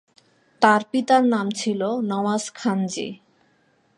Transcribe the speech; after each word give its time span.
তার 0.61 0.81
পিতার 0.91 1.23
নাম 1.25 1.47
ছিল 1.51 1.81
নওয়াজ 2.01 2.43
খানজী। 2.55 3.09